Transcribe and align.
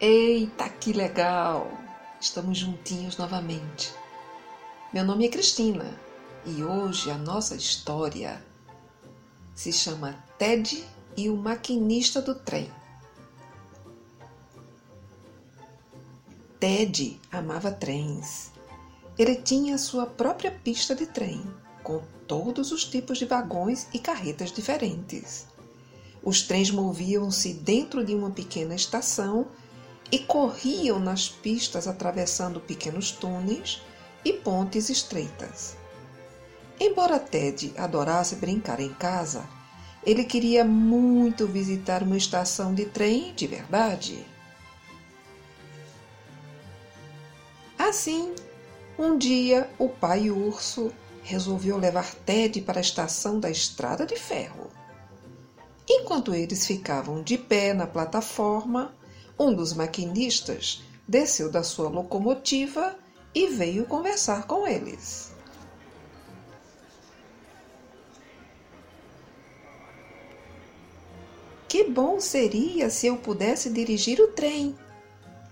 Eita, 0.00 0.68
que 0.68 0.92
legal! 0.92 1.70
Estamos 2.20 2.58
juntinhos 2.58 3.16
novamente. 3.16 3.94
Meu 4.92 5.04
nome 5.04 5.26
é 5.26 5.28
Cristina 5.28 5.96
e 6.44 6.64
hoje 6.64 7.12
a 7.12 7.16
nossa 7.16 7.54
história 7.54 8.44
se 9.54 9.72
chama 9.72 10.18
Ted 10.36 10.84
e 11.16 11.30
o 11.30 11.36
Maquinista 11.36 12.20
do 12.20 12.34
Trem. 12.34 12.68
Ted 16.58 17.20
amava 17.30 17.70
trens. 17.70 18.50
Ele 19.16 19.36
tinha 19.36 19.78
sua 19.78 20.06
própria 20.06 20.50
pista 20.50 20.92
de 20.96 21.06
trem, 21.06 21.40
com 21.84 22.02
todos 22.26 22.72
os 22.72 22.84
tipos 22.84 23.18
de 23.18 23.26
vagões 23.26 23.86
e 23.94 24.00
carretas 24.00 24.50
diferentes. 24.50 25.46
Os 26.20 26.42
trens 26.42 26.70
moviam-se 26.70 27.54
dentro 27.54 28.04
de 28.04 28.12
uma 28.12 28.30
pequena 28.30 28.74
estação 28.74 29.46
e 30.14 30.20
corriam 30.20 31.00
nas 31.00 31.28
pistas 31.28 31.88
atravessando 31.88 32.60
pequenos 32.60 33.10
túneis 33.10 33.82
e 34.24 34.32
pontes 34.32 34.88
estreitas. 34.88 35.76
Embora 36.78 37.18
Ted 37.18 37.74
adorasse 37.76 38.36
brincar 38.36 38.78
em 38.78 38.94
casa, 38.94 39.44
ele 40.06 40.22
queria 40.22 40.64
muito 40.64 41.48
visitar 41.48 42.04
uma 42.04 42.16
estação 42.16 42.72
de 42.72 42.84
trem 42.84 43.34
de 43.34 43.48
verdade. 43.48 44.24
Assim, 47.76 48.36
um 48.96 49.18
dia 49.18 49.68
o 49.80 49.88
pai 49.88 50.30
urso 50.30 50.92
resolveu 51.24 51.76
levar 51.76 52.14
Ted 52.24 52.60
para 52.60 52.78
a 52.78 52.80
estação 52.80 53.40
da 53.40 53.50
estrada 53.50 54.06
de 54.06 54.14
ferro. 54.14 54.70
Enquanto 55.90 56.32
eles 56.32 56.64
ficavam 56.64 57.20
de 57.20 57.36
pé 57.36 57.74
na 57.74 57.88
plataforma, 57.88 58.94
um 59.38 59.54
dos 59.54 59.72
maquinistas 59.72 60.82
desceu 61.06 61.50
da 61.50 61.62
sua 61.62 61.88
locomotiva 61.88 62.96
e 63.34 63.48
veio 63.48 63.86
conversar 63.86 64.46
com 64.46 64.66
eles. 64.66 65.32
Que 71.68 71.82
bom 71.82 72.20
seria 72.20 72.88
se 72.88 73.08
eu 73.08 73.16
pudesse 73.16 73.68
dirigir 73.68 74.20
o 74.20 74.28
trem! 74.28 74.78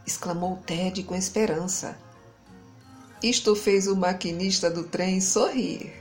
exclamou 0.06 0.56
Ted 0.64 1.02
com 1.02 1.14
esperança. 1.14 1.98
Isto 3.22 3.54
fez 3.54 3.86
o 3.86 3.96
maquinista 3.96 4.70
do 4.70 4.84
trem 4.84 5.20
sorrir. 5.20 5.92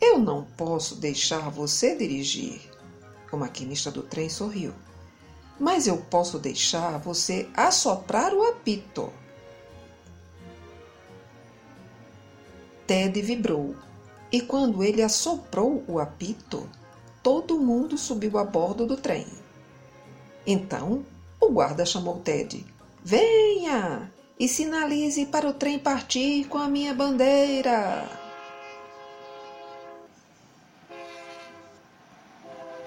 Eu 0.00 0.18
não 0.18 0.44
posso 0.44 0.96
deixar 0.96 1.50
você 1.50 1.96
dirigir, 1.96 2.60
o 3.32 3.36
maquinista 3.36 3.90
do 3.90 4.02
trem 4.02 4.28
sorriu. 4.28 4.72
Mas 5.58 5.86
eu 5.86 5.98
posso 5.98 6.38
deixar 6.38 6.98
você 6.98 7.48
assoprar 7.54 8.34
o 8.34 8.42
apito. 8.42 9.12
Ted 12.86 13.20
vibrou, 13.20 13.74
e 14.30 14.40
quando 14.40 14.84
ele 14.84 15.02
assoprou 15.02 15.82
o 15.88 15.98
apito, 15.98 16.68
todo 17.22 17.58
mundo 17.58 17.98
subiu 17.98 18.38
a 18.38 18.44
bordo 18.44 18.86
do 18.86 18.96
trem. 18.96 19.26
Então, 20.46 21.04
o 21.40 21.50
guarda 21.50 21.84
chamou 21.84 22.20
Ted. 22.20 22.64
Venha 23.02 24.12
e 24.38 24.46
sinalize 24.46 25.26
para 25.26 25.48
o 25.48 25.54
trem 25.54 25.78
partir 25.78 26.44
com 26.48 26.58
a 26.58 26.68
minha 26.68 26.94
bandeira. 26.94 28.08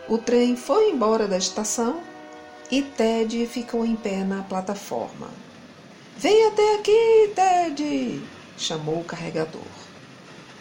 O 0.07 0.17
trem 0.17 0.55
foi 0.55 0.91
embora 0.91 1.27
da 1.27 1.37
estação 1.37 2.01
e 2.71 2.81
Ted 2.81 3.47
ficou 3.47 3.85
em 3.85 3.95
pé 3.95 4.23
na 4.23 4.43
plataforma. 4.43 5.29
Venha 6.17 6.49
até 6.49 6.75
aqui, 6.75 7.33
Ted! 7.33 8.21
chamou 8.57 8.99
o 8.99 9.03
carregador. 9.03 9.61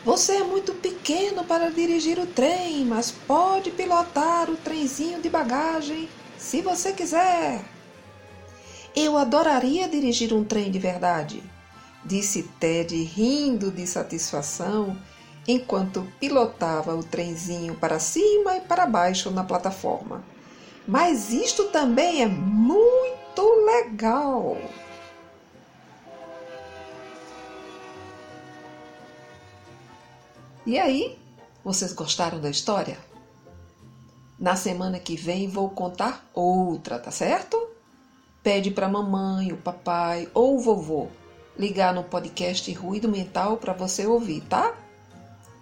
Você 0.05 0.37
é 0.37 0.45
muito 0.45 0.73
pequeno 0.75 1.45
para 1.45 1.71
dirigir 1.71 2.19
o 2.19 2.27
trem, 2.27 2.85
mas 2.85 3.11
pode 3.11 3.71
pilotar 3.73 4.49
o 4.49 4.57
trenzinho 4.57 5.21
de 5.21 5.29
bagagem 5.29 6.09
se 6.39 6.63
você 6.63 6.93
quiser. 6.93 7.63
Eu 8.95 9.19
adoraria 9.19 9.89
dirigir 9.89 10.33
um 10.33 10.45
trem 10.45 10.71
de 10.71 10.79
verdade, 10.79 11.43
disse 12.05 12.45
Ted 12.59 12.95
rindo 13.03 13.71
de 13.71 13.87
satisfação 13.87 14.97
enquanto 15.47 16.07
pilotava 16.21 16.95
o 16.95 17.03
trenzinho 17.03 17.75
para 17.75 17.99
cima 17.99 18.57
e 18.57 18.61
para 18.61 18.87
baixo 18.87 19.31
na 19.31 19.43
plataforma. 19.43 20.23
Mas 20.89 21.31
isto 21.31 21.65
também 21.65 22.23
é 22.23 22.27
muito 22.27 23.43
legal. 23.67 24.57
E 30.65 30.79
aí, 30.79 31.19
vocês 31.63 31.93
gostaram 31.93 32.41
da 32.41 32.49
história? 32.49 32.97
Na 34.39 34.57
semana 34.57 34.99
que 34.99 35.15
vem 35.15 35.47
vou 35.47 35.69
contar 35.69 36.27
outra, 36.33 36.99
tá 36.99 37.11
certo? 37.11 37.69
Pede 38.43 38.71
para 38.71 38.89
mamãe, 38.89 39.53
o 39.53 39.59
papai 39.59 40.27
ou 40.33 40.57
o 40.57 40.61
vovô 40.61 41.09
ligar 41.59 41.93
no 41.93 42.05
podcast 42.05 42.73
Ruído 42.73 43.11
Mental 43.11 43.59
para 43.59 43.75
você 43.75 44.07
ouvir, 44.07 44.41
tá? 44.43 44.75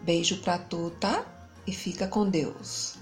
Beijo 0.00 0.38
para 0.38 0.58
tu, 0.58 0.90
tá? 0.98 1.24
E 1.64 1.72
fica 1.72 2.08
com 2.08 2.28
Deus. 2.28 2.98